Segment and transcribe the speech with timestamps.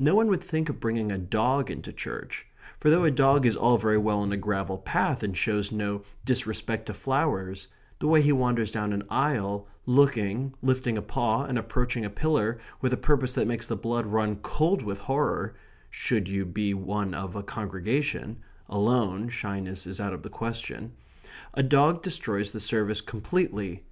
[0.00, 2.44] No one would think of bringing a dog into church.
[2.80, 6.02] For though a dog is all very well on a gravel path, and shows no
[6.24, 7.68] disrespect to flowers,
[8.00, 12.58] the way he wanders down an aisle, looking, lifting a paw, and approaching a pillar
[12.80, 15.54] with a purpose that makes the blood run cold with horror
[15.88, 20.94] (should you be one of a congregation alone, shyness is out of the question),
[21.54, 23.84] a dog destroys the service completely.